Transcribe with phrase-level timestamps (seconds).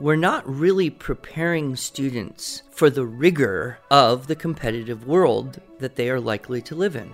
[0.00, 6.20] we're not really preparing students for the rigor of the competitive world that they are
[6.20, 7.10] likely to live in.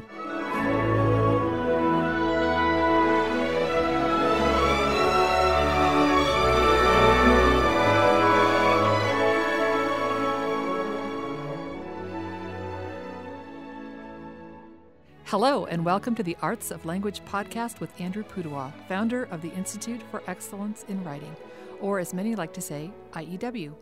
[15.30, 19.52] Hello, and welcome to the Arts of Language podcast with Andrew Pudewa, founder of the
[19.52, 21.36] Institute for Excellence in Writing,
[21.80, 23.72] or as many like to say, IEW.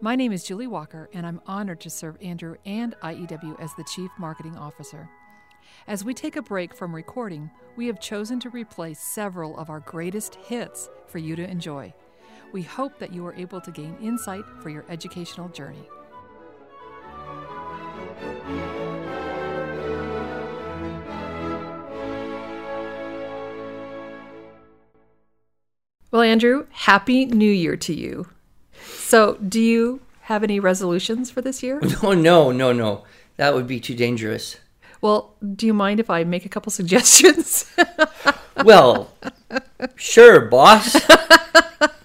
[0.00, 3.84] My name is Julie Walker, and I'm honored to serve Andrew and IEW as the
[3.84, 5.08] Chief Marketing Officer.
[5.86, 9.78] As we take a break from recording, we have chosen to replay several of our
[9.78, 11.94] greatest hits for you to enjoy.
[12.50, 15.88] We hope that you are able to gain insight for your educational journey.
[26.10, 28.28] Well, Andrew, happy new year to you.
[28.82, 31.80] So, do you have any resolutions for this year?
[31.80, 33.04] No, oh, no, no, no.
[33.36, 34.56] That would be too dangerous.
[35.00, 37.72] Well, do you mind if I make a couple suggestions?
[38.64, 39.12] Well,
[39.96, 40.96] sure, boss.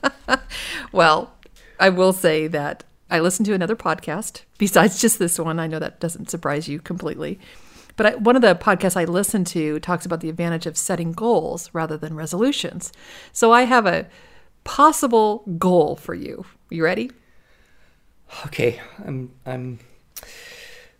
[0.91, 1.33] well,
[1.79, 5.59] I will say that I listened to another podcast besides just this one.
[5.59, 7.39] I know that doesn't surprise you completely.
[7.95, 11.11] But I, one of the podcasts I listen to talks about the advantage of setting
[11.11, 12.91] goals rather than resolutions.
[13.31, 14.07] So I have a
[14.63, 16.45] possible goal for you.
[16.69, 17.11] You ready?
[18.47, 19.79] Okay, I'm I'm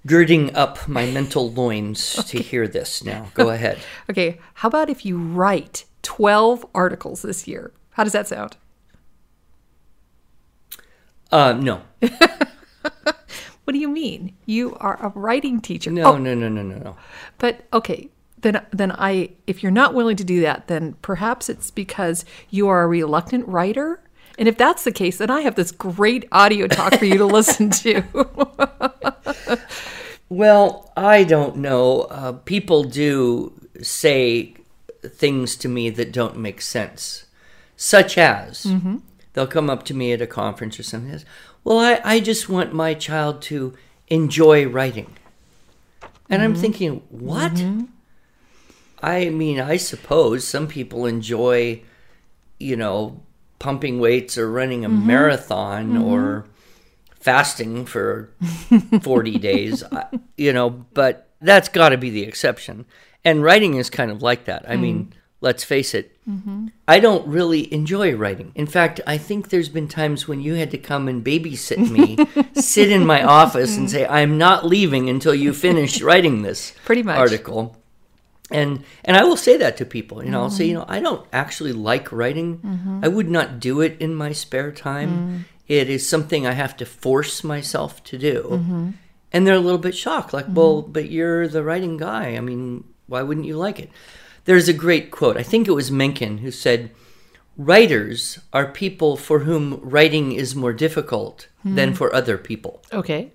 [0.05, 3.29] girding up my mental loins to hear this now.
[3.33, 3.79] Go ahead.
[4.09, 7.71] Okay, how about if you write 12 articles this year?
[7.91, 8.57] How does that sound?
[11.31, 11.81] Uh, no.
[13.65, 14.33] What do you mean?
[14.45, 15.91] You are a writing teacher.
[15.91, 16.97] No, Oh, no, no, no, no, no.
[17.37, 21.69] But okay, then then I if you're not willing to do that, then perhaps it's
[21.71, 23.99] because you are a reluctant writer.
[24.37, 27.25] And if that's the case, then I have this great audio talk for you to
[27.25, 28.03] listen to.
[30.27, 32.01] Well, I don't know.
[32.01, 34.55] Uh, people do say
[35.05, 37.25] things to me that don't make sense,
[37.77, 38.65] such as
[39.35, 41.19] they'll come up to me at a conference or something.
[41.19, 41.25] say,
[41.63, 43.75] Well, I, I just want my child to
[44.07, 45.15] enjoy writing.
[46.29, 46.61] And I'm mm-hmm.
[46.61, 47.53] thinking, what?
[47.53, 47.85] Mm-hmm.
[49.03, 51.83] I mean, I suppose some people enjoy,
[52.59, 53.21] you know,
[53.59, 55.05] pumping weights or running a mm-hmm.
[55.05, 56.47] marathon or
[57.19, 58.31] fasting for
[59.01, 60.07] 40 days, I-
[60.37, 62.85] you know, but that's got to be the exception.
[63.23, 64.65] And writing is kind of like that.
[64.69, 65.11] I mean, mm.
[65.45, 66.67] Let's face it, mm-hmm.
[66.87, 68.51] I don't really enjoy writing.
[68.55, 72.17] In fact, I think there's been times when you had to come and babysit me,
[72.59, 77.03] sit in my office and say, I'm not leaving until you finish writing this Pretty
[77.03, 77.19] much.
[77.19, 77.77] article.
[78.49, 80.69] And and I will say that to people, you know, I'll say, mm-hmm.
[80.69, 82.57] you know, I don't actually like writing.
[82.57, 82.99] Mm-hmm.
[83.03, 85.45] I would not do it in my spare time.
[85.67, 88.93] It is something I have to force myself to do.
[89.31, 92.35] And they're a little bit shocked, like, well, but you're the writing guy.
[92.37, 93.89] I mean, why wouldn't you like it?
[94.45, 95.37] There's a great quote.
[95.37, 96.91] I think it was Mencken who said,
[97.57, 101.95] Writers are people for whom writing is more difficult than hmm.
[101.95, 102.81] for other people.
[102.91, 103.31] okay.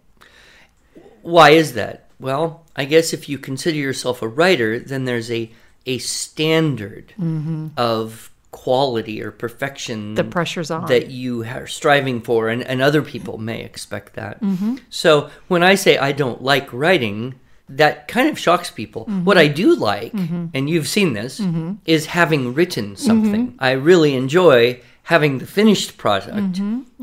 [1.22, 2.08] Why is that?
[2.18, 5.50] Well, I guess if you consider yourself a writer, then there's a
[5.86, 7.68] a standard mm-hmm.
[7.76, 10.86] of quality or perfection The pressure's on.
[10.86, 14.40] that you are striving for, and, and other people may expect that.
[14.42, 14.76] Mm-hmm.
[14.90, 17.36] So when I say I don't like writing,
[17.76, 19.02] that kind of shocks people.
[19.02, 19.24] Mm-hmm.
[19.24, 20.46] What I do like, mm-hmm.
[20.54, 21.74] and you've seen this, mm-hmm.
[21.84, 23.54] is having written something.
[23.58, 26.58] I really enjoy having the finished product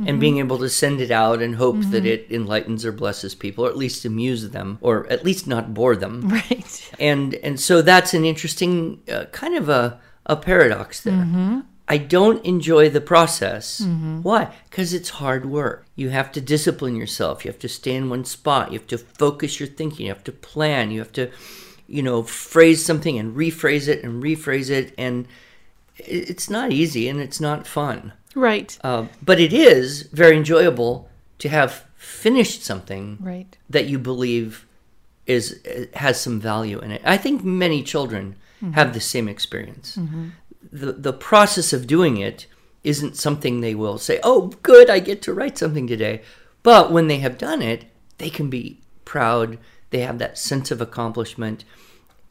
[0.05, 3.65] and being able to send it out and hope that it enlightens or blesses people,
[3.65, 6.27] or at least amuse them, or at least not bore them.
[6.37, 6.91] Right.
[6.99, 11.63] and and so that's an interesting uh, kind of a a paradox there.
[11.89, 13.79] I don't enjoy the process.
[13.79, 14.21] Mm-hmm.
[14.21, 14.53] Why?
[14.69, 15.85] Because it's hard work.
[15.95, 17.45] You have to discipline yourself.
[17.45, 18.71] You have to stay in one spot.
[18.71, 20.07] You have to focus your thinking.
[20.07, 20.91] You have to plan.
[20.91, 21.31] You have to,
[21.87, 24.93] you know, phrase something and rephrase it and rephrase it.
[24.97, 25.27] And
[25.95, 28.11] it's not easy and it's not fun.
[28.35, 28.77] Right.
[28.83, 31.09] Uh, but it is very enjoyable
[31.39, 33.57] to have finished something Right.
[33.69, 34.65] that you believe
[35.25, 35.59] is
[35.93, 37.01] has some value in it.
[37.03, 38.73] I think many children mm-hmm.
[38.73, 39.97] have the same experience.
[39.97, 40.29] Mm-hmm.
[40.71, 42.45] The the process of doing it
[42.83, 46.21] isn't something they will say, "Oh, good, I get to write something today."
[46.63, 47.85] But when they have done it,
[48.17, 49.57] they can be proud.
[49.89, 51.63] They have that sense of accomplishment,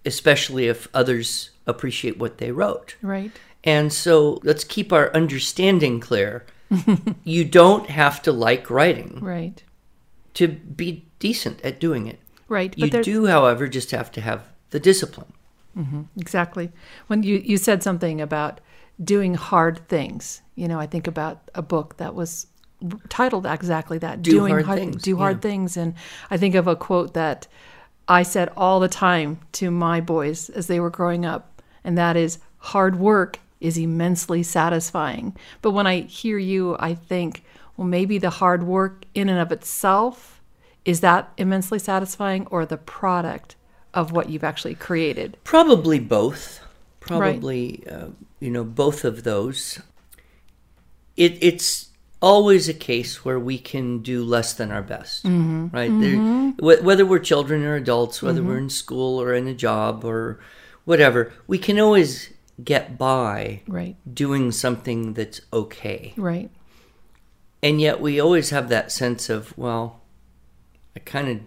[0.05, 2.97] especially if others appreciate what they wrote.
[3.03, 3.33] Right.
[3.65, 6.45] And so let's keep our understanding clear.
[7.25, 9.63] you don't have to like writing Right.
[10.35, 12.21] to be decent at doing it.
[12.49, 12.75] Right.
[12.77, 15.33] You do, however, just have to have the discipline.
[15.77, 16.03] Mm-hmm.
[16.19, 16.73] Exactly.
[17.07, 18.61] When you, you said something about
[19.03, 22.47] doing hard things, you know, I think about a book that was
[23.09, 25.51] titled exactly that Do hard things, do hard yeah.
[25.51, 25.95] things and
[26.31, 27.47] i think of a quote that
[28.07, 32.17] i said all the time to my boys as they were growing up and that
[32.17, 37.45] is hard work is immensely satisfying but when i hear you i think
[37.77, 40.43] well maybe the hard work in and of itself
[40.85, 43.57] is that immensely satisfying or the product
[43.95, 46.61] of what you've actually created Probably both.
[47.01, 48.09] Probably, uh,
[48.41, 49.81] you know, both of those.
[51.17, 51.91] It, it's
[52.21, 55.69] always a case where we can do less than our best, mm-hmm.
[55.69, 55.91] right?
[55.91, 56.51] Mm-hmm.
[56.59, 58.49] There, wh- whether we're children or adults, whether mm-hmm.
[58.49, 60.41] we're in school or in a job or
[60.85, 62.31] whatever, we can always
[62.63, 66.15] get by right doing something that's okay.
[66.17, 66.51] right
[67.63, 70.01] And yet we always have that sense of, well,
[70.95, 71.41] I kind of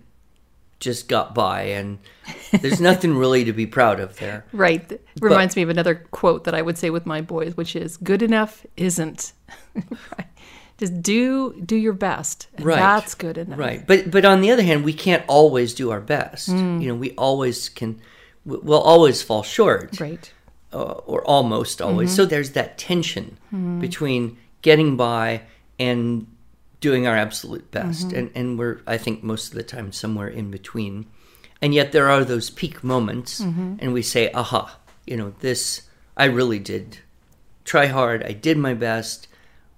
[0.79, 1.99] just got by and
[2.61, 4.45] there's nothing really to be proud of there.
[4.53, 4.87] Right.
[4.87, 7.97] Th- Reminds me of another quote that I would say with my boys, which is
[7.97, 9.33] good enough isn't.
[9.75, 10.27] Right.
[10.77, 12.47] Just do do your best.
[12.55, 12.77] And Right.
[12.77, 13.59] That's good enough.
[13.59, 13.85] Right.
[13.85, 16.47] But but on the other hand, we can't always do our best.
[16.49, 16.79] Hmm.
[16.79, 17.99] You know, we always can
[18.45, 19.99] we- we'll always fall short.
[19.99, 20.31] Right.
[20.71, 22.15] uh, or almost always.
[22.15, 23.37] So there's that tension
[23.81, 25.41] between getting by
[25.79, 26.27] and
[26.79, 28.07] doing our absolute best.
[28.07, 28.17] Mm-hmm.
[28.17, 31.07] And, and we're, I think, most of the time somewhere in between.
[31.61, 33.75] And yet there are those peak moments, mm-hmm.
[33.79, 35.81] and we say, aha, you know, this,
[36.15, 36.99] I really did
[37.65, 38.23] try hard.
[38.23, 39.27] I did my best.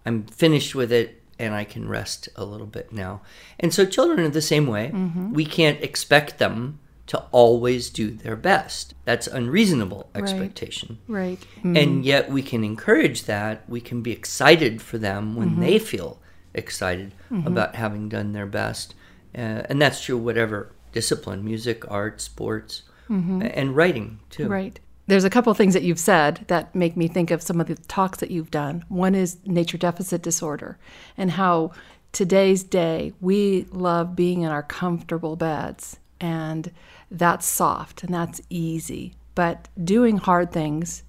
[0.06, 3.22] I'm finished with it, and I can rest a little bit now.
[3.60, 4.92] And so children are the same way.
[4.94, 5.34] Mm-hmm.
[5.34, 8.94] We can't expect them to always do their best.
[9.04, 11.00] That's unreasonable expectation.
[11.08, 11.40] Right.
[11.64, 13.68] And yet we can encourage that.
[13.68, 16.22] We can be excited for them when they feel
[16.54, 17.48] excited mm-hmm.
[17.48, 18.94] about having done their best.
[19.36, 23.42] Uh, and that's true whatever discipline, music, art, sports, mm-hmm.
[23.54, 24.48] and writing too.
[24.48, 24.80] Right.
[25.08, 27.76] There's a couple things that you've said that make me think of some of the
[27.76, 28.86] talks that you've done.
[28.88, 30.78] One is nature deficit disorder
[31.18, 31.72] and how
[32.12, 36.72] today's day we love being in our comfortable beds and
[37.10, 39.14] that's soft and that's easy.
[39.36, 41.04] But doing hard things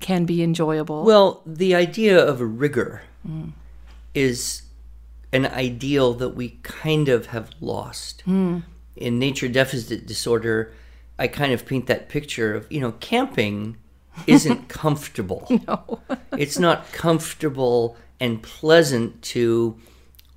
[0.00, 1.04] can be enjoyable.
[1.04, 3.52] Well, the idea of rigor mm.
[4.14, 4.61] is
[5.32, 8.22] an ideal that we kind of have lost.
[8.22, 8.60] Hmm.
[8.94, 10.72] In nature deficit disorder,
[11.18, 13.76] I kind of paint that picture of, you know, camping
[14.26, 15.46] isn't comfortable.
[15.66, 16.00] no.
[16.36, 19.76] it's not comfortable and pleasant to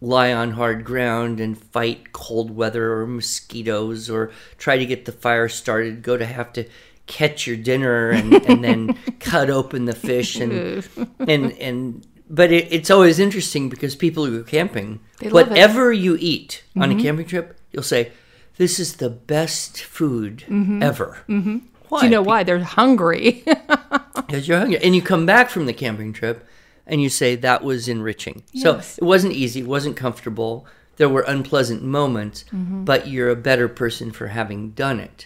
[0.01, 5.11] lie on hard ground and fight cold weather or mosquitoes or try to get the
[5.11, 6.65] fire started, go to have to
[7.07, 10.87] catch your dinner and, and then cut open the fish and
[11.19, 16.17] and and but it, it's always interesting because people who go camping, They whatever you
[16.19, 17.03] eat on a mm-hmm.
[17.03, 18.11] camping trip, you'll say,
[18.57, 20.81] "This is the best food mm-hmm.
[20.81, 21.57] ever." Mm-hmm.
[21.89, 21.99] Why?
[21.99, 22.43] Do you know why?
[22.43, 23.43] They're hungry.
[24.15, 24.79] because you're hungry.
[24.83, 26.47] And you come back from the camping trip
[26.87, 28.43] and you say that was enriching.
[28.55, 29.61] So it wasn't easy.
[29.61, 30.65] It wasn't comfortable.
[30.97, 32.85] There were unpleasant moments mm-hmm.
[32.85, 35.25] but you're a better person for having done it.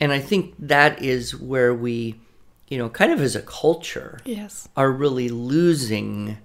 [0.00, 2.16] And i think that is where we
[2.68, 4.68] you know kind of as a culture yes.
[4.76, 6.38] are really losing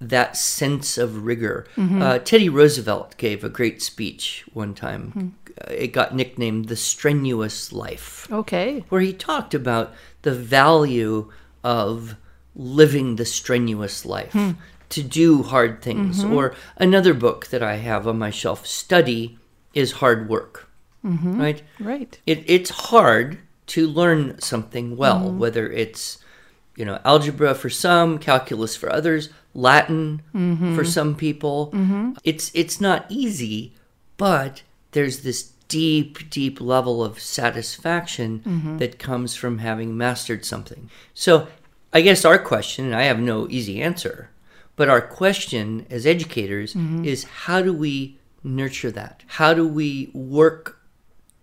[0.00, 1.66] that sense of rigor.
[1.76, 2.02] Mm-hmm.
[2.02, 5.10] Uh, Teddy Roosevelt gave a great speech one time.
[5.10, 5.28] Hmm.
[5.60, 8.84] Uh, it got nicknamed The Strenuous Life Okay.
[8.90, 9.92] where he talked about
[10.22, 11.32] the value
[11.64, 12.14] of
[12.54, 14.52] living the strenuous life, hmm.
[14.90, 16.22] to do hard things.
[16.22, 16.34] Mm-hmm.
[16.34, 19.38] Or another book that I have on my shelf, Study
[19.74, 20.68] is Hard Work.
[21.04, 21.40] Mm-hmm.
[21.40, 21.62] Right?
[21.78, 22.20] Right.
[22.26, 25.38] It, it's hard to learn something well, mm-hmm.
[25.38, 26.18] whether it's
[26.76, 30.74] you know algebra for some, calculus for others, Latin mm-hmm.
[30.76, 31.70] for some people.
[31.72, 32.12] Mm-hmm.
[32.24, 33.74] It's it's not easy,
[34.16, 40.88] but there's this deep, deep level of satisfaction that comes from having mastered something.
[41.12, 41.46] So
[41.92, 44.30] I guess our question, and I have no easy answer,
[44.76, 49.24] but our question as educators is how do we nurture that?
[49.26, 50.80] How do we work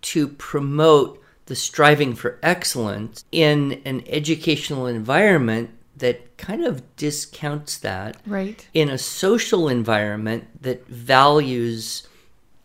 [0.02, 8.18] to promote the striving for excellence in an educational environment that kind of discounts that
[8.26, 8.68] Right.
[8.74, 12.08] in a social environment that values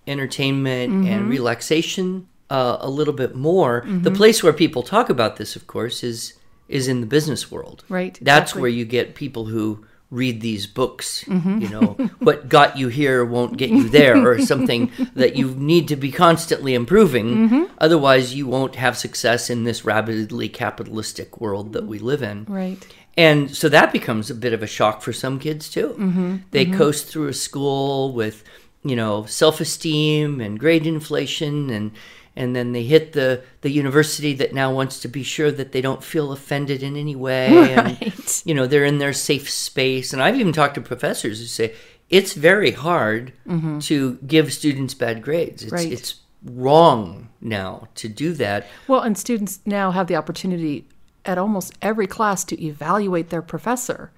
[0.06, 3.84] entertainment and relaxation uh, a little bit more.
[3.86, 6.34] The place where people talk about this, of course, is
[6.68, 7.82] is in the business world.
[7.88, 8.60] Right, That's exactly.
[8.62, 11.24] where you get people who read these books.
[11.24, 11.60] Mm-hmm.
[11.60, 15.88] You know, what got you here won't get you there, or something that you need
[15.88, 17.48] to be constantly improving.
[17.48, 17.64] Mm-hmm.
[17.78, 22.44] Otherwise, you won't have success in this rapidly capitalistic world that we live in.
[22.48, 22.84] Right.
[23.16, 25.94] And so that becomes a bit of a shock for some kids too.
[25.98, 26.36] Mm-hmm.
[26.52, 28.44] They coast through a school with,
[28.82, 31.92] you know, self-esteem and grade inflation and
[32.36, 35.80] and then they hit the the university that now wants to be sure that they
[35.80, 38.42] don't feel offended in any way and Right.
[38.44, 40.12] you know, they're in their safe space.
[40.12, 41.74] And I've even talked to professors who say
[42.08, 43.78] it's very hard mm-hmm.
[43.80, 45.62] to give students bad grades.
[45.62, 45.92] It's, Right.
[45.92, 48.66] it's wrong now to do that.
[48.88, 50.86] Well, and students now have the opportunity
[51.24, 54.10] at almost every class to evaluate their professor.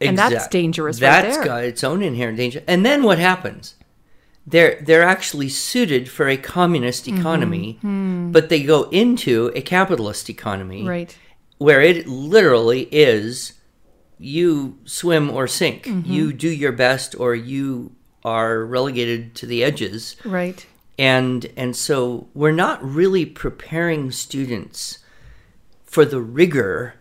[0.00, 1.44] And that's dangerous right That's there.
[1.44, 2.62] got its own inherent danger.
[2.66, 3.74] And then what happens?
[4.46, 7.18] They're they're actually suited for a communist Mm-hmm.
[7.18, 7.78] economy,
[8.32, 11.16] but they go into a capitalist economy Right.
[11.58, 13.54] where it literally is
[14.18, 15.84] you swim or sink.
[15.84, 16.10] Mm-hmm.
[16.12, 17.92] You do your best or you
[18.24, 20.16] are relegated to the edges.
[20.24, 20.64] Right.
[20.98, 24.98] And and so we're not really preparing students
[25.84, 26.94] for the rigor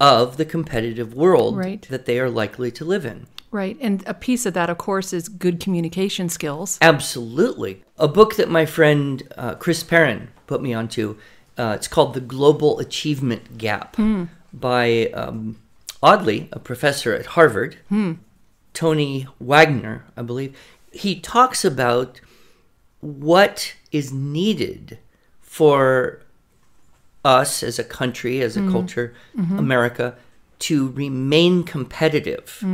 [0.00, 1.60] of the competitive world Mm-hmm.
[1.60, 1.82] Right.
[1.88, 3.26] that they are likely to live in.
[3.50, 3.76] Right.
[3.80, 6.78] And a piece of that, of course, is good communication skills.
[6.80, 7.82] Absolutely.
[7.98, 11.16] A book that my friend uh, Chris Perrin put me onto.
[11.58, 13.96] Uh, it's called The Global Achievement Gap
[14.52, 15.56] by, um,
[16.02, 17.76] oddly, a professor at Harvard,
[18.72, 20.56] Tony Wagner, I believe.
[20.92, 22.20] He talks about
[23.00, 24.98] what is needed
[25.40, 26.22] for
[27.24, 30.16] us as a country, as a culture, America,
[30.60, 32.64] to remain competitive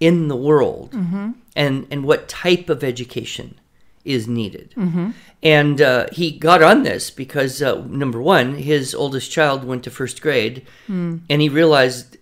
[0.00, 1.32] in the world mm-hmm.
[1.54, 3.58] and, and what type of education
[4.04, 4.72] is needed.
[4.76, 5.10] Mm-hmm.
[5.42, 9.90] And uh, he got on this because, uh, number one, his oldest child went to
[9.90, 11.20] first grade, mm.
[11.28, 12.16] and he realized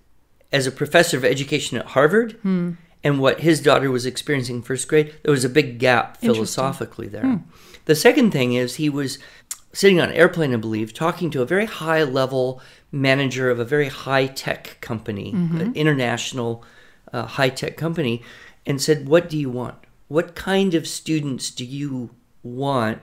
[0.53, 2.73] as a professor of education at Harvard hmm.
[3.05, 7.09] and what his daughter was experiencing in first grade, there was a big gap philosophically
[7.09, 7.23] there.
[7.23, 7.37] Hmm.
[7.85, 9.19] The second thing is he was
[9.73, 13.65] sitting on an airplane, I believe, talking to a very high level manager of a
[13.65, 15.61] very high tech company, mm-hmm.
[15.61, 16.65] an international
[17.12, 18.23] uh, high tech company,
[18.67, 19.77] and said, What do you want?
[20.09, 22.11] What kind of students do you
[22.43, 23.00] want?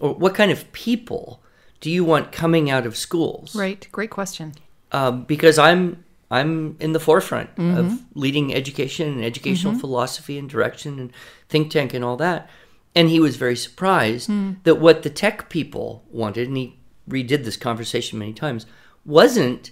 [0.00, 1.42] Or what kind of people
[1.80, 3.54] do you want coming out of schools?
[3.54, 3.86] Right.
[3.92, 4.54] Great question.
[4.92, 10.98] um, because I'm I'm in the forefront of leading education and educational philosophy and direction
[10.98, 11.10] and
[11.48, 12.50] think tank and all that.
[12.94, 14.28] And he was very surprised
[14.64, 16.76] that what the tech people wanted, and he
[17.08, 18.66] redid this conversation many times,
[19.06, 19.70] wasn't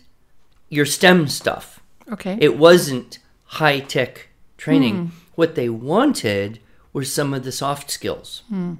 [0.70, 1.80] your STEM stuff.
[2.10, 2.38] Okay.
[2.40, 4.96] It wasn't high tech training.
[4.96, 5.16] Hmm.
[5.34, 6.60] What they wanted
[6.92, 8.74] were some of the soft skills, hmm.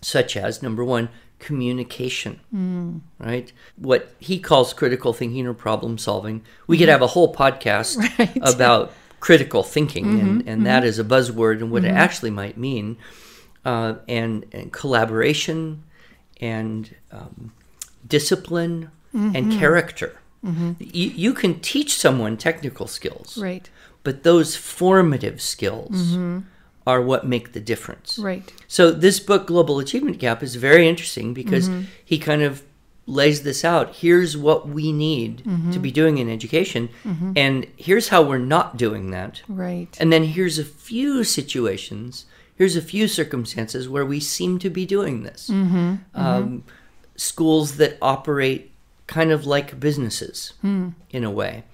[0.00, 1.08] such as number one,
[1.38, 2.98] communication, hmm.
[3.18, 3.52] right?
[3.76, 6.42] What he calls critical thinking or problem solving.
[6.66, 8.38] We could have a whole podcast Right.
[8.42, 10.48] about critical thinking, and, mm-hmm.
[10.48, 10.88] and that mm-hmm.
[10.88, 11.96] is a buzzword and what it mm-hmm.
[11.96, 12.96] actually might mean,
[13.64, 15.82] uh, and, and collaboration
[16.40, 17.52] and um,
[18.06, 20.18] discipline and character.
[20.44, 23.68] You, you can teach someone technical skills, right.
[24.06, 26.38] But those formative skills mm-hmm.
[26.86, 28.20] are what make the difference.
[28.20, 28.52] Right.
[28.68, 31.86] So this book, Global Achievement Gap, is very interesting because mm-hmm.
[32.04, 32.62] he kind of
[33.06, 33.96] lays this out.
[33.96, 35.72] Here's what we need mm-hmm.
[35.72, 36.88] to be doing in education,
[37.34, 39.42] and here's how we're not doing that.
[39.48, 39.88] Right.
[39.98, 44.86] And then here's a few situations, here's a few circumstances where we seem to be
[44.86, 45.48] doing this.
[46.14, 46.62] Um,
[47.16, 48.70] schools that operate
[49.08, 50.90] kind of like businesses hmm.
[51.10, 51.64] in a way.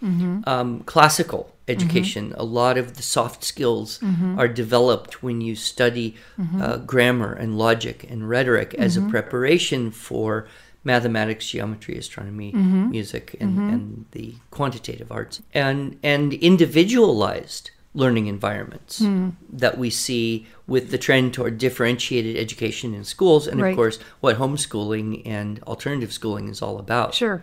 [0.46, 2.40] Um, classical education, mm-hmm.
[2.40, 4.38] a lot of the soft skills mm-hmm.
[4.38, 6.60] are developed when you study mm-hmm.
[6.60, 10.48] uh, grammar and logic and rhetoric as a preparation for
[10.84, 19.30] mathematics, geometry, astronomy, music, and, and the quantitative arts, and and individualized learning environments hmm.
[19.52, 23.70] that we see with the trend toward differentiated education in schools, and Right.
[23.70, 27.14] of course, what homeschooling and alternative schooling is all about.
[27.14, 27.42] Sure.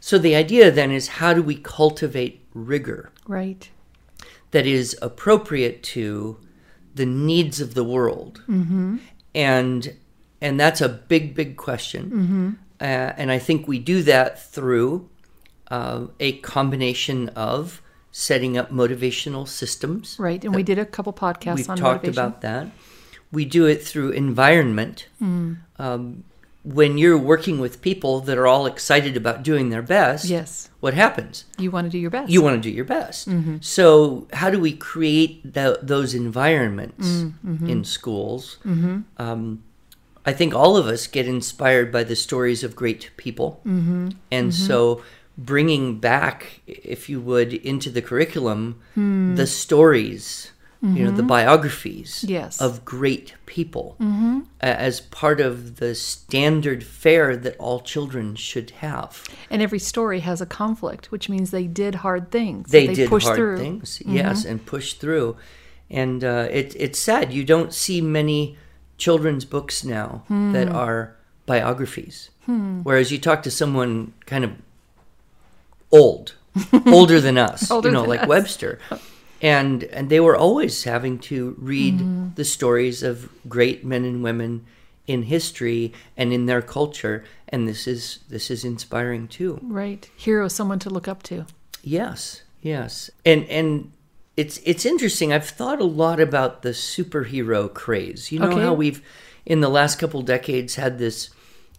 [0.00, 3.68] So the idea then is how do we cultivate rigor Right.
[4.52, 6.38] that is appropriate to
[6.94, 8.40] the needs of the world,
[9.34, 9.94] and
[10.40, 12.58] and that's a big, big question.
[12.80, 15.08] Uh, and I think we do that through
[15.70, 17.80] uh, a combination of
[18.12, 20.16] setting up motivational systems.
[20.18, 20.44] Right.
[20.44, 22.24] And we did a couple podcasts We've on talked motivation.
[22.24, 22.70] about that.
[23.32, 25.08] We do it through environment.
[25.18, 25.54] Hmm.
[25.78, 26.24] Um,
[26.64, 30.70] when you're working with people that are all excited about doing their best, Yes.
[30.80, 31.44] what happens?
[31.58, 32.30] You want to do your best.
[32.32, 33.28] You want to do your best.
[33.28, 33.56] Mm-hmm.
[33.60, 37.68] So, how do we create tho- those environments Mm-hmm.
[37.68, 38.56] in schools?
[39.18, 39.62] Um,
[40.26, 43.60] I think all of us get inspired by the stories of great people.
[43.66, 44.08] Mm-hmm.
[44.32, 45.02] And so,
[45.36, 49.34] bringing back, if you would, into the curriculum Hmm.
[49.34, 50.50] the stories,
[50.84, 52.32] you know, the biographies Mm-hmm.
[52.32, 52.58] Yes.
[52.58, 52.64] Mm-hmm.
[52.66, 59.24] of great people a- as part of the standard fare that all children should have.
[59.50, 62.70] and every story has a conflict, which means they did hard things.
[62.70, 63.58] that they, did pushed hard through.
[63.58, 65.36] things yes and pushed through
[65.90, 68.56] and uh, it, it's sad you don't see many
[68.98, 70.22] children's books now
[70.52, 72.30] that are biographies
[72.82, 74.52] whereas you talk to someone kind of
[75.90, 76.34] old
[76.86, 78.28] older than us Older you know like us.
[78.28, 78.78] webster
[79.44, 82.28] and and they were always having to read mm-hmm.
[82.34, 84.64] the stories of great men and women
[85.06, 90.08] in history and in their culture and this is this is inspiring too Right.
[90.16, 91.44] Hero, someone to look up to.
[91.82, 93.92] yes yes and and
[94.36, 98.62] it's it's interesting i've thought a lot about the superhero craze you know Okay.
[98.62, 99.02] how we've
[99.44, 101.28] in the last couple decades had this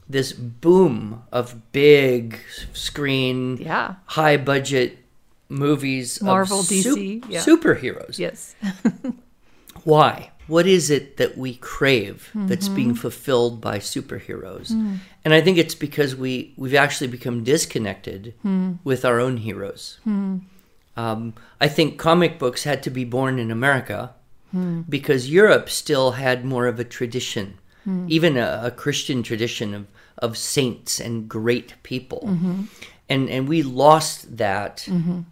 [0.08, 2.38] this boom of big
[2.74, 3.96] screen Yeah.
[4.06, 5.00] high budget
[5.50, 7.42] movies Marvel, of DC, yeah.
[7.42, 8.56] superheroes Yes.
[9.84, 12.98] why what is it that we crave that's being Mm-hmm.
[12.98, 14.98] fulfilled by superheroes Mm.
[15.24, 18.80] and i think it's because we we've actually become disconnected Mm.
[18.84, 20.00] with our own heroes
[20.98, 24.14] um, i think comic books had to be born in america
[24.56, 24.86] Mm.
[24.90, 27.58] because europe still had more of a tradition
[28.08, 29.86] even a, a christian tradition of,
[30.20, 32.62] of saints and great people Mm-hmm.
[33.10, 34.88] and and we lost that.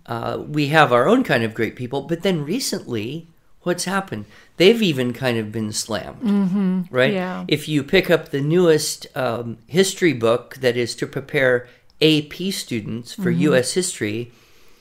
[0.06, 3.28] Uh, we have our own kind of great people, but then recently,
[3.62, 4.26] what's happened?
[4.58, 7.14] They've even kind of been slammed, right?
[7.14, 7.46] Yeah.
[7.48, 11.68] If you pick up the newest um, history book that is to prepare
[12.02, 13.74] AP students for U.S.
[13.74, 14.32] history,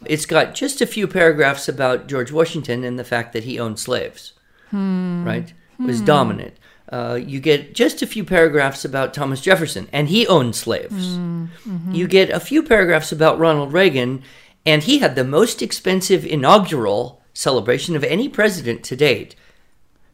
[0.05, 3.79] it's got just a few paragraphs about George Washington and the fact that he owned
[3.79, 4.33] slaves,
[4.73, 5.53] right?
[5.79, 6.55] Was dominant.
[6.93, 11.17] Uh, you get just a few paragraphs about Thomas Jefferson, and he owned slaves.
[11.17, 11.93] Mm, mm-hmm.
[11.95, 14.23] You get a few paragraphs about Ronald Reagan,
[14.67, 19.35] and he had the most expensive inaugural celebration of any president to date.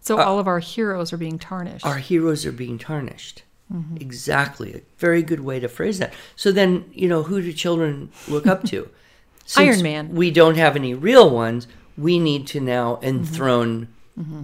[0.00, 1.85] So uh, all of our heroes are being tarnished.
[1.85, 3.42] Our heroes are being tarnished.
[3.73, 3.97] Mm-hmm.
[3.97, 4.75] Exactly.
[4.75, 6.14] A very good way to phrase that.
[6.37, 8.88] So then, you know, who do children look up to?
[9.56, 10.11] Iron Man.
[10.11, 11.66] We don't have any real ones.
[11.97, 13.06] We need to now mm-hmm.
[13.06, 13.88] enthrone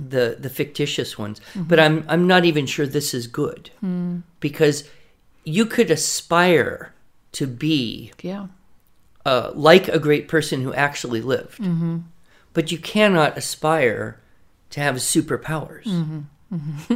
[0.09, 1.41] the the fictitious ones.
[1.55, 3.71] But I'm I'm not even sure this is good
[4.41, 4.89] because
[5.45, 6.95] you could aspire
[7.33, 8.47] to be yeah.
[9.27, 11.61] uh, like a great person who actually lived,
[12.53, 14.21] but you cannot aspire
[14.71, 16.25] to have superpowers.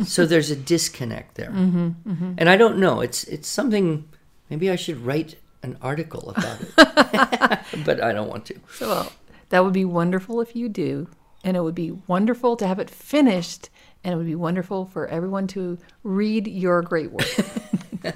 [0.07, 3.01] so there's a disconnect there, and I don't know.
[3.01, 4.09] It's it's something.
[4.51, 6.75] Maybe I should write an article about it,
[7.85, 8.55] but I don't want to.
[8.75, 9.13] So well,
[9.51, 11.09] that would be wonderful if you do,
[11.49, 13.71] and it would be wonderful to have it finished,
[14.05, 17.27] and it would be wonderful for everyone to read your great work.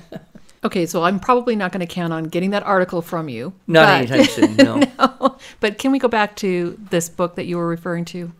[0.64, 3.54] okay, so I'm probably not going to count on getting that article from you.
[3.66, 4.56] Not but- anytime soon.
[4.98, 5.36] No.
[5.60, 8.32] But can we go back to this book that you were referring to?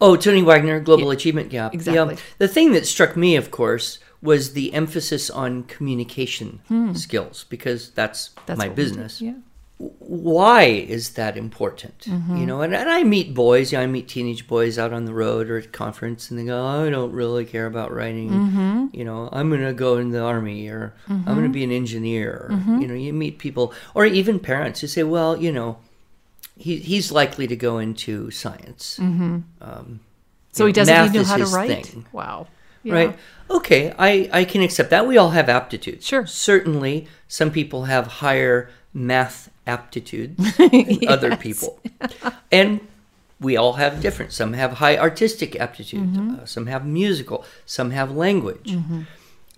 [0.00, 1.72] Oh, Tony Wagner, Global Achievement Gap.
[1.72, 2.14] exactly.
[2.16, 2.20] Yeah.
[2.38, 6.60] The thing that struck me, of course, was the emphasis on communication
[6.94, 8.40] skills because that's, Hmm.
[8.46, 9.22] That's my business.
[9.22, 9.34] Yeah.
[9.78, 11.98] Why is that important?
[12.00, 12.36] Mm-hmm.
[12.36, 15.04] You know, and, and I meet boys, you know, I meet teenage boys out on
[15.04, 18.30] the road or at conference, and they go, I don't really care about writing.
[18.30, 18.86] Mm-hmm.
[18.92, 21.72] You know, I'm going to go in the army or I'm going to be an
[21.72, 22.50] engineer.
[22.52, 22.80] Mm-hmm.
[22.82, 25.78] You know, you meet people, or even parents who say, well, you know,
[26.56, 29.00] he, he's likely to go into science.
[30.52, 31.86] So he doesn't even know how to write.
[31.86, 32.06] thing.
[32.12, 32.46] Wow.
[32.84, 32.94] Yeah.
[32.94, 33.18] Right.
[33.50, 35.06] Okay, I, I can accept that.
[35.06, 36.06] We all have aptitudes.
[36.06, 36.26] Sure.
[36.26, 41.80] Certainly, some people have higher math aptitude than other people.
[42.52, 42.80] And
[43.40, 44.32] we all have different.
[44.32, 46.40] Some have high artistic aptitude, Mm-hmm.
[46.40, 48.76] uh, some have musical, some have language.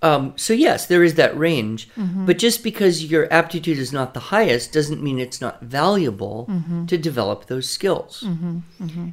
[0.03, 1.88] Um, so, yes, there is that range.
[1.96, 2.27] Mm-hmm.
[2.27, 6.87] But just because your aptitude is not the highest doesn't mean it's not valuable Mm-hmm.
[6.87, 8.25] to develop those skills.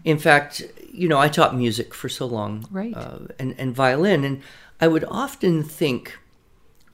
[0.03, 2.93] In fact, you know, I taught music for so long Right.
[2.95, 4.41] uh, and, and violin, and
[4.79, 6.17] I would often think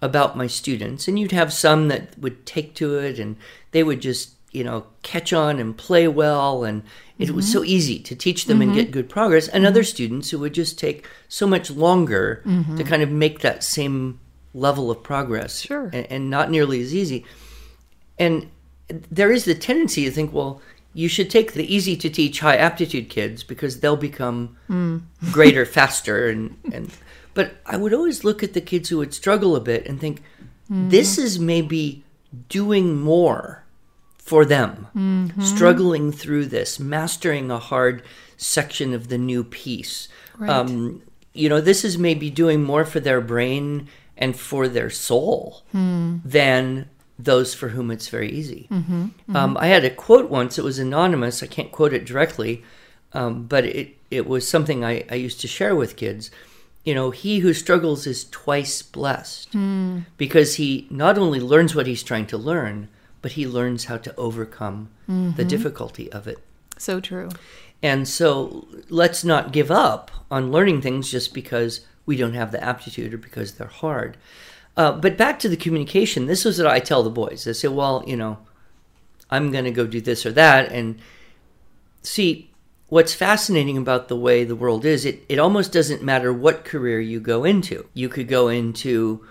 [0.01, 3.35] about my students, and you'd have some that would take to it and
[3.71, 6.83] they would just, you know, catch on and play well, and
[7.17, 7.53] it was Mm-hmm.
[7.53, 10.79] so easy to teach them and get good progress, and other students who would just
[10.79, 12.41] take so much longer
[12.77, 14.19] to kind of make that same
[14.53, 15.67] level of progress Mm-hmm.
[15.67, 15.89] Sure.
[15.93, 17.25] and, and not nearly as easy.
[18.17, 18.49] And
[19.11, 20.61] there is the tendency to think, well,
[20.93, 24.57] you should take the easy to teach high aptitude kids because they'll become
[25.31, 26.89] greater faster and, and
[27.33, 30.21] but I would always look at the kids who would struggle a bit and think
[30.69, 32.03] this is maybe
[32.49, 33.63] doing more
[34.17, 38.03] for them struggling through this mastering a hard
[38.37, 40.49] section of the new piece Right.
[40.49, 41.01] um,
[41.33, 43.87] you know this is maybe doing more for their brain
[44.17, 48.67] and for their soul than those for whom it's very easy.
[49.35, 52.63] Um, I had a quote once, it was anonymous, I can't quote it directly,
[53.13, 56.31] um, but it, it was something I, I used to share with kids.
[56.89, 59.49] You know, he who struggles is twice blessed
[60.17, 62.87] because he not only learns what he's trying to learn,
[63.21, 66.39] but he learns how to overcome the difficulty of it.
[66.79, 67.29] So true.
[67.83, 72.63] And so let's not give up on learning things just because we don't have the
[72.63, 74.17] aptitude or because they're hard.
[74.75, 77.47] Uh, but back to the communication, this is what I tell the boys.
[77.47, 78.39] I say, well, you know,
[79.29, 80.71] I'm going to go do this or that.
[80.71, 80.99] And
[82.01, 82.48] see,
[82.89, 86.99] what's fascinating about the way the world is, it, it almost doesn't matter what career
[86.99, 87.87] you go into.
[87.93, 89.25] You could go into,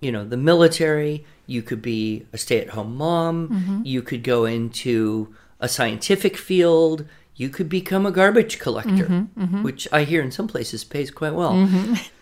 [0.00, 3.82] you know, the military, you could be a stay at home mom, mm-hmm.
[3.84, 9.62] you could go into a scientific field, you could become a garbage collector, mm-hmm, mm-hmm.
[9.62, 11.52] which I hear in some places pays quite well.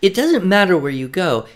[0.01, 1.47] It doesn't matter where you go.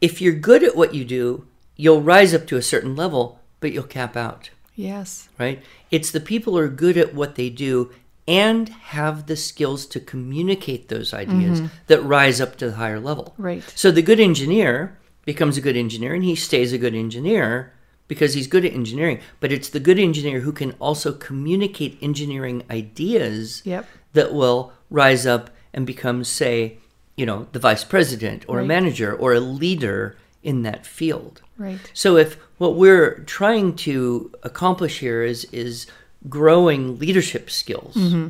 [0.00, 3.72] If you're good at what you do, you'll rise up to a certain level, but
[3.72, 5.28] you'll cap out Yes.
[5.38, 5.62] right?
[5.90, 7.92] It's the people who are good at what they do
[8.26, 11.74] and have the skills to communicate those ideas mm-hmm.
[11.88, 13.34] that rise up to the higher level.
[13.36, 13.62] Right.
[13.74, 17.72] So the good engineer becomes a good engineer and he stays a good engineer
[18.08, 19.20] because he's good at engineering.
[19.40, 23.86] But it's the good engineer who can also communicate engineering ideas Yep.
[24.12, 26.78] that will rise up and become, say,
[27.16, 31.42] you know, the vice president or a manager or a leader in that field.
[31.56, 31.78] Right.
[31.94, 35.86] So if what we're trying to accomplish here is is
[36.28, 38.28] growing leadership skills mm-hmm.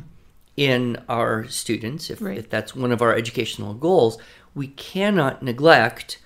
[0.57, 2.37] in our students, if, Right.
[2.37, 4.17] if that's one of our educational goals,
[4.53, 6.19] we cannot neglect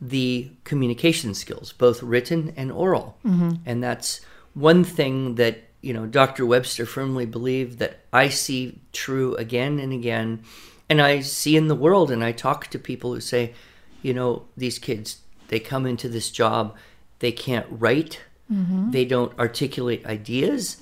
[0.00, 3.18] the communication skills, both written and oral.
[3.24, 3.56] Mm-hmm.
[3.66, 4.20] And that's
[4.54, 6.44] one thing that you know Dr.
[6.46, 10.42] Webster firmly believed that I see true again and again,
[10.88, 12.10] and I see in the world.
[12.10, 13.54] And I talk to people who say,
[14.02, 16.76] you know, these kids they come into this job,
[17.18, 18.90] they can't write, Mm-hmm.
[18.90, 20.76] they don't articulate ideas,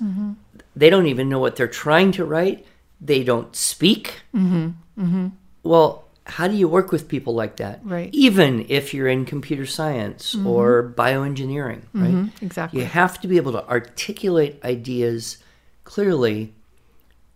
[0.75, 2.65] they don't even know what they're trying to write,
[2.99, 4.21] they don't speak.
[4.35, 4.69] Mm-hmm.
[4.99, 5.27] Mm-hmm.
[5.63, 7.79] Well, how do you work with people like that?
[7.83, 8.09] Right.
[8.13, 12.29] Even if you're in computer science or bioengineering, right?
[12.41, 12.79] Exactly.
[12.79, 15.37] You have to be able to articulate ideas
[15.83, 16.53] clearly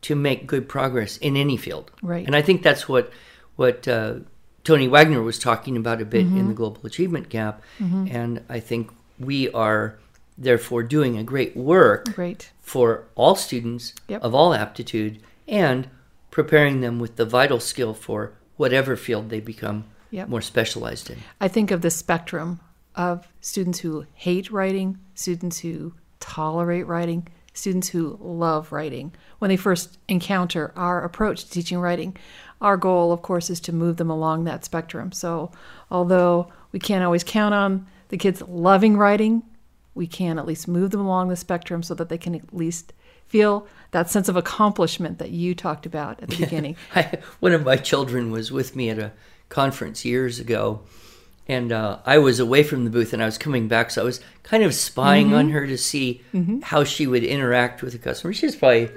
[0.02, 1.92] to make good progress in any field.
[2.02, 2.26] Right.
[2.26, 3.12] And I think that's what
[3.56, 4.16] what uh,
[4.64, 7.62] Tony Wagner was talking about a bit in the Global Achievement Gap.
[7.80, 9.98] And I think we are
[10.38, 12.52] therefore doing a great work Great.
[12.62, 14.22] for all students Yep.
[14.24, 15.88] of all aptitude and
[16.32, 20.30] preparing them with the vital skill for whatever field they become Yep.
[20.30, 21.18] more specialized in.
[21.42, 22.60] I think of the spectrum
[22.96, 29.12] of students who hate writing, students who tolerate writing, students who love writing.
[29.40, 32.16] When they first encounter our approach to teaching writing,
[32.62, 35.12] our goal, of course, is to move them along that spectrum.
[35.12, 35.52] So,
[35.92, 39.44] although we can't always count on the kids loving writing,
[39.96, 42.94] we can at least move them along the spectrum so that they can at least
[43.28, 46.76] feel that sense of accomplishment that you talked about at the beginning.
[46.96, 49.12] I, one of my children was with me at a
[49.50, 50.82] conference years ago,
[51.48, 54.06] and uh, I was away from the booth and I was coming back, so I
[54.06, 56.22] was kind of spying on her to see
[56.64, 58.34] how she would interact with a customer.
[58.34, 58.90] She's probably,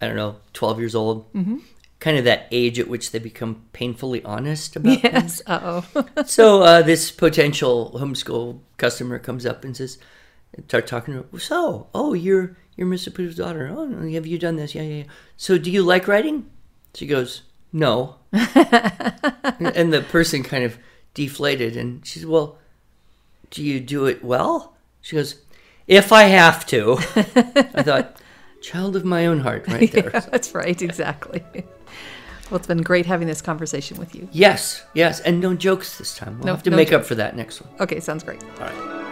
[0.00, 1.26] I don't know, 12 years old.
[2.00, 5.02] Kind of that age at which they become painfully honest about things.
[5.12, 5.42] yes.
[5.48, 6.06] Uh oh.
[6.26, 9.98] so uh, this potential homeschool customer comes up and says,
[10.66, 11.38] start talking to her.
[11.38, 13.12] So, oh, you're you're Mr.
[13.12, 13.72] Puto's daughter.
[13.74, 14.74] Oh, have you done this?
[14.74, 15.04] Yeah, yeah, yeah.
[15.36, 16.48] So, do you like writing?
[16.94, 18.16] She goes, no.
[18.32, 20.78] and the person kind of
[21.14, 22.58] deflated, and she said, well,
[23.50, 24.74] do you do it well?
[25.02, 25.36] She goes,
[25.86, 26.96] if I have to.
[27.74, 28.20] I thought,
[28.60, 30.10] child of my own heart, right there.
[30.12, 31.42] Yeah, that's right, exactly.
[32.50, 34.28] Well, it's been great having this conversation with you.
[34.32, 36.38] Yes, yes, and no jokes this time.
[36.38, 37.70] We'll No- have to no make jo- up for that next one.
[37.80, 38.42] Okay, sounds great.
[38.42, 39.04] All right.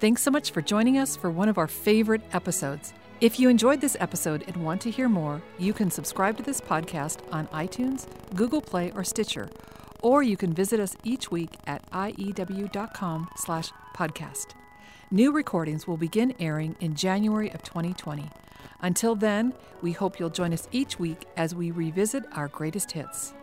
[0.00, 2.92] Thanks so much for joining us for one of our favorite episodes.
[3.20, 6.60] If you enjoyed this episode and want to hear more, you can subscribe to this
[6.60, 8.06] podcast on iTunes,
[8.36, 9.50] Google Play, or Stitcher,
[10.00, 14.54] or you can visit us each week at iew.com slash podcast.
[15.10, 18.30] New recordings will begin airing in January of 2020.
[18.80, 23.34] Until then, we hope you'll join us each week as we revisit our greatest hits.